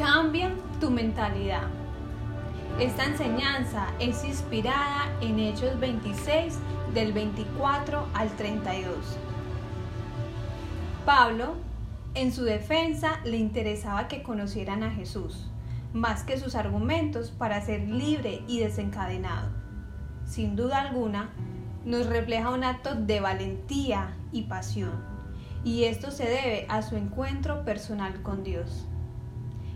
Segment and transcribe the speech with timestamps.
[0.00, 1.68] Cambia tu mentalidad.
[2.78, 6.58] Esta enseñanza es inspirada en Hechos 26
[6.94, 8.96] del 24 al 32.
[11.04, 11.56] Pablo,
[12.14, 15.50] en su defensa, le interesaba que conocieran a Jesús,
[15.92, 19.50] más que sus argumentos para ser libre y desencadenado.
[20.24, 21.28] Sin duda alguna,
[21.84, 25.04] nos refleja un acto de valentía y pasión,
[25.62, 28.86] y esto se debe a su encuentro personal con Dios.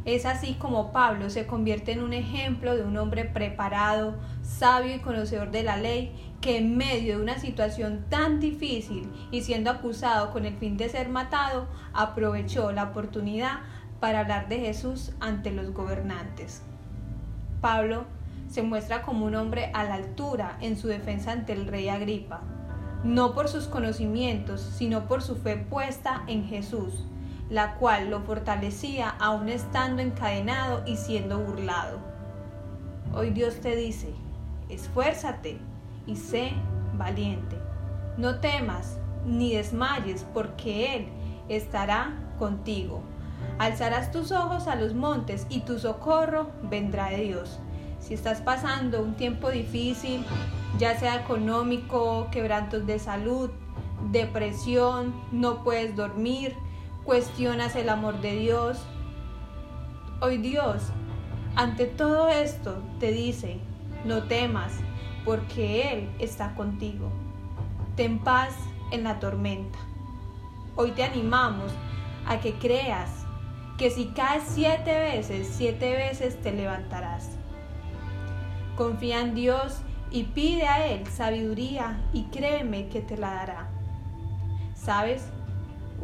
[0.05, 4.99] Es así como Pablo se convierte en un ejemplo de un hombre preparado, sabio y
[4.99, 10.31] conocedor de la ley, que en medio de una situación tan difícil y siendo acusado
[10.31, 13.61] con el fin de ser matado, aprovechó la oportunidad
[13.99, 16.61] para hablar de Jesús ante los gobernantes.
[17.63, 18.05] Pablo
[18.51, 22.43] se muestra como un hombre a la altura en su defensa ante el rey Agripa,
[23.05, 27.07] no por sus conocimientos, sino por su fe puesta en Jesús,
[27.51, 31.99] la cual lo fortalecía aún estando encadenado y siendo burlado.
[33.13, 34.13] Hoy Dios te dice,
[34.69, 35.59] esfuérzate
[36.07, 36.53] y sé
[36.97, 37.57] valiente.
[38.17, 41.09] No temas ni desmayes, porque Él
[41.49, 43.03] estará contigo.
[43.59, 47.61] Alzarás tus ojos a los montes y tu socorro vendrá de Dios.
[48.01, 50.25] Si estás pasando un tiempo difícil,
[50.79, 53.51] ya sea económico, quebrantos de salud,
[54.11, 56.55] depresión, no puedes dormir,
[57.05, 58.79] cuestionas el amor de Dios.
[60.21, 60.83] Hoy Dios,
[61.55, 63.59] ante todo esto, te dice,
[64.05, 64.73] no temas,
[65.25, 67.11] porque Él está contigo.
[67.95, 68.55] Ten paz
[68.91, 69.79] en la tormenta.
[70.77, 71.73] Hoy te animamos
[72.27, 73.11] a que creas
[73.77, 77.31] que si caes siete veces, siete veces te levantarás.
[78.77, 79.81] Confía en Dios
[80.11, 83.69] y pide a Él sabiduría y créeme que te la dará.
[84.75, 85.29] ¿Sabes?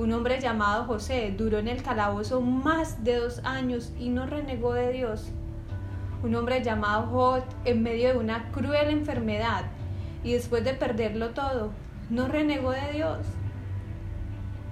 [0.01, 4.73] Un hombre llamado José duró en el calabozo más de dos años y no renegó
[4.73, 5.31] de Dios.
[6.23, 9.67] Un hombre llamado Jod en medio de una cruel enfermedad
[10.25, 11.73] y después de perderlo todo,
[12.09, 13.19] no renegó de Dios.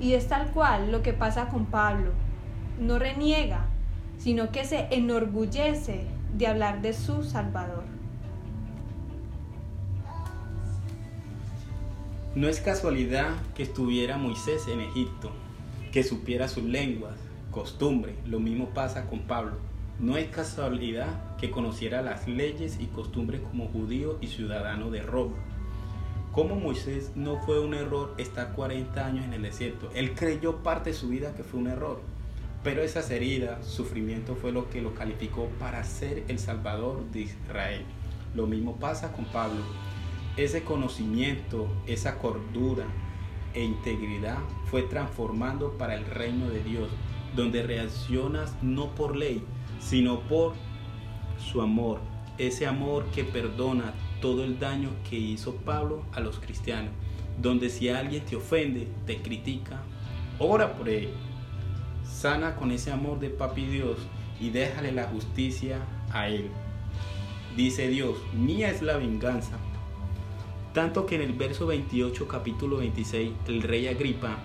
[0.00, 2.12] Y es tal cual lo que pasa con Pablo.
[2.80, 3.66] No reniega,
[4.16, 6.06] sino que se enorgullece
[6.38, 7.97] de hablar de su Salvador.
[12.38, 15.32] No es casualidad que estuviera Moisés en Egipto,
[15.90, 17.16] que supiera sus lenguas,
[17.50, 19.56] costumbre, lo mismo pasa con Pablo.
[19.98, 25.34] No es casualidad que conociera las leyes y costumbres como judío y ciudadano de Roma.
[26.30, 29.90] Como Moisés no fue un error estar 40 años en el desierto.
[29.96, 32.00] Él creyó parte de su vida que fue un error.
[32.62, 37.82] Pero esas heridas, sufrimiento fue lo que lo calificó para ser el Salvador de Israel.
[38.36, 39.64] Lo mismo pasa con Pablo
[40.38, 42.84] ese conocimiento, esa cordura
[43.54, 46.88] e integridad fue transformando para el reino de Dios,
[47.34, 49.42] donde reaccionas no por ley,
[49.80, 50.54] sino por
[51.38, 51.98] su amor,
[52.38, 56.92] ese amor que perdona todo el daño que hizo Pablo a los cristianos,
[57.40, 59.82] donde si alguien te ofende, te critica,
[60.38, 61.10] ora por él,
[62.04, 63.98] sana con ese amor de papi Dios
[64.40, 65.80] y déjale la justicia
[66.12, 66.48] a él.
[67.56, 69.58] Dice Dios, mía es la venganza,
[70.78, 74.38] tanto que en el verso 28, capítulo 26, el rey Agripa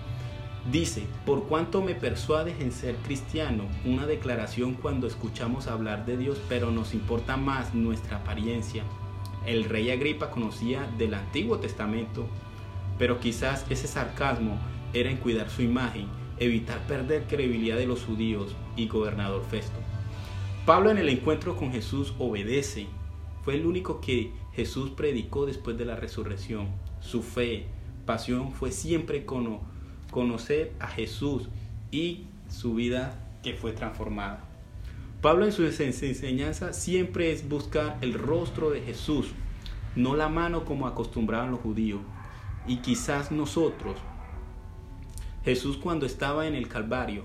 [0.68, 6.40] dice, por cuanto me persuades en ser cristiano, una declaración cuando escuchamos hablar de Dios,
[6.48, 8.82] pero nos importa más nuestra apariencia.
[9.46, 12.26] El rey Agripa conocía del Antiguo Testamento,
[12.98, 14.58] pero quizás ese sarcasmo
[14.92, 16.08] era en cuidar su imagen,
[16.40, 19.78] evitar perder credibilidad de los judíos y gobernador Festo.
[20.66, 22.88] Pablo en el encuentro con Jesús obedece,
[23.44, 26.68] fue el único que Jesús predicó después de la resurrección.
[27.00, 27.66] Su fe,
[28.06, 29.26] pasión fue siempre
[30.10, 31.48] conocer a Jesús
[31.90, 34.44] y su vida que fue transformada.
[35.20, 39.28] Pablo en su enseñanza siempre es buscar el rostro de Jesús,
[39.96, 42.00] no la mano como acostumbraban los judíos.
[42.66, 43.96] Y quizás nosotros,
[45.44, 47.24] Jesús cuando estaba en el Calvario,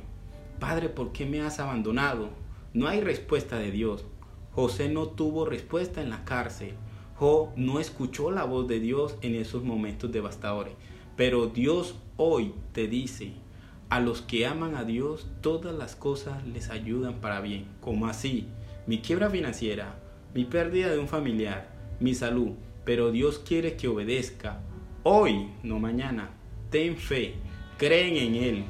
[0.60, 2.30] Padre, ¿por qué me has abandonado?
[2.74, 4.06] No hay respuesta de Dios.
[4.52, 6.74] José no tuvo respuesta en la cárcel.
[7.22, 10.74] No escuchó la voz de Dios en esos momentos devastadores.
[11.18, 13.34] Pero Dios hoy te dice,
[13.90, 17.66] a los que aman a Dios, todas las cosas les ayudan para bien.
[17.82, 18.48] Como así,
[18.88, 20.00] mi quiebra financiera,
[20.34, 21.70] mi pérdida de un familiar,
[22.00, 22.52] mi salud.
[22.86, 24.62] Pero Dios quiere que obedezca.
[25.04, 26.30] Hoy, no mañana.
[26.70, 27.34] Ten fe,
[27.78, 28.64] creen en Él.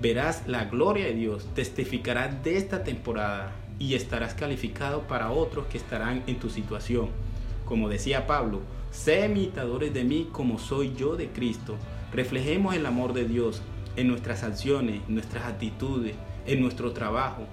[0.00, 5.76] Verás la gloria de Dios, testificarás de esta temporada y estarás calificado para otros que
[5.76, 7.10] estarán en tu situación.
[7.72, 8.60] Como decía Pablo,
[8.90, 11.76] sé imitadores de mí como soy yo de Cristo.
[12.12, 13.62] Reflejemos el amor de Dios
[13.96, 16.14] en nuestras acciones, nuestras actitudes,
[16.44, 17.46] en nuestro trabajo.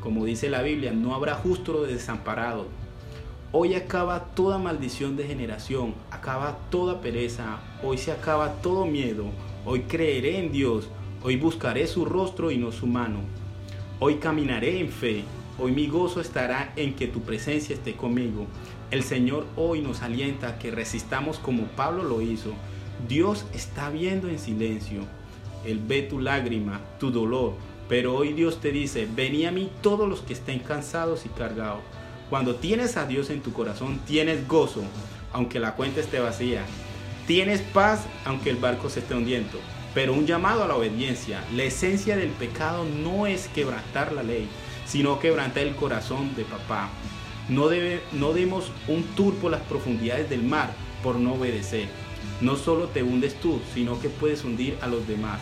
[0.00, 2.68] Como dice la Biblia, no habrá justo desamparado.
[3.50, 9.24] Hoy acaba toda maldición de generación, acaba toda pereza, hoy se acaba todo miedo,
[9.66, 10.88] hoy creeré en Dios,
[11.20, 13.18] hoy buscaré su rostro y no su mano.
[13.98, 15.24] Hoy caminaré en fe,
[15.58, 18.46] hoy mi gozo estará en que tu presencia esté conmigo.
[18.92, 22.52] El Señor hoy nos alienta a que resistamos como Pablo lo hizo.
[23.08, 25.06] Dios está viendo en silencio.
[25.64, 27.54] Él ve tu lágrima, tu dolor,
[27.88, 31.80] pero hoy Dios te dice, vení a mí todos los que estén cansados y cargados.
[32.28, 34.82] Cuando tienes a Dios en tu corazón, tienes gozo,
[35.32, 36.62] aunque la cuenta esté vacía.
[37.26, 39.58] Tienes paz, aunque el barco se esté hundiendo.
[39.94, 41.42] Pero un llamado a la obediencia.
[41.54, 44.48] La esencia del pecado no es quebrantar la ley,
[44.84, 46.90] sino quebrantar el corazón de papá.
[47.48, 51.88] No, debe, no demos un tour por las profundidades del mar por no obedecer.
[52.40, 55.40] No solo te hundes tú, sino que puedes hundir a los demás.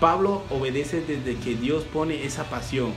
[0.00, 2.92] Pablo obedece desde que Dios pone esa pasión.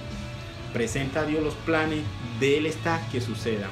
[0.74, 2.02] Presenta a Dios los planes,
[2.40, 3.70] de Él está que suceda.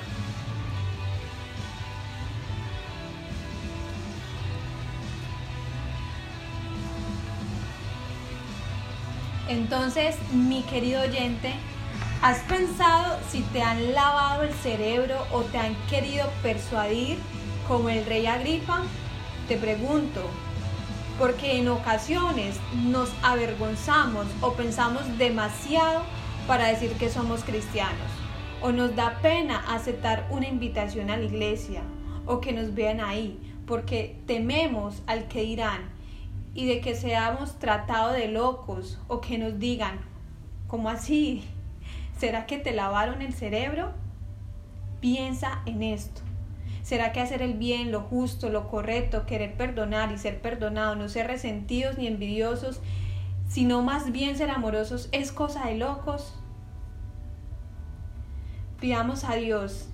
[9.48, 11.54] Entonces, mi querido oyente,
[12.22, 17.18] ¿has pensado si te han lavado el cerebro o te han querido persuadir
[17.68, 18.84] como el rey Agripa?
[19.48, 20.22] Te pregunto,
[21.18, 26.04] porque en ocasiones nos avergonzamos o pensamos demasiado
[26.46, 28.12] para decir que somos cristianos,
[28.62, 31.84] o nos da pena aceptar una invitación a la iglesia,
[32.26, 35.90] o que nos vean ahí, porque tememos al que dirán
[36.54, 40.00] y de que seamos tratados de locos o que nos digan,
[40.68, 41.44] ¿cómo así?
[42.20, 43.94] ¿Será que te lavaron el cerebro?
[45.00, 46.20] Piensa en esto.
[46.84, 51.08] ¿Será que hacer el bien, lo justo, lo correcto, querer perdonar y ser perdonado, no
[51.08, 52.82] ser resentidos ni envidiosos,
[53.48, 56.38] sino más bien ser amorosos, es cosa de locos?
[58.82, 59.88] Pidamos a Dios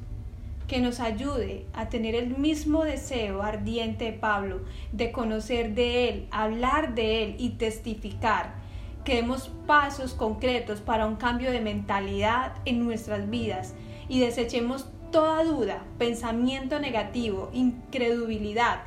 [0.68, 4.62] que nos ayude a tener el mismo deseo ardiente de Pablo
[4.92, 8.65] de conocer de Él, hablar de Él y testificar.
[9.06, 13.76] Que demos pasos concretos para un cambio de mentalidad en nuestras vidas
[14.10, 18.82] y desechemos toda duda, pensamiento negativo, incredulidad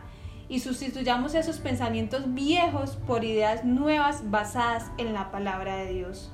[0.48, 6.32] y sustituyamos esos pensamientos viejos por ideas nuevas basadas en la palabra de Dios.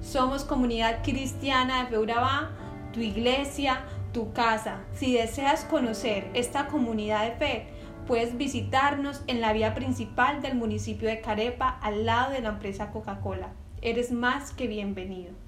[0.00, 2.50] Somos comunidad cristiana de Feurabá,
[2.92, 4.80] tu iglesia, tu casa.
[4.94, 7.66] Si deseas conocer esta comunidad de fe,
[8.06, 12.90] puedes visitarnos en la vía principal del municipio de Carepa, al lado de la empresa
[12.90, 13.52] Coca-Cola.
[13.82, 15.45] Eres más que bienvenido.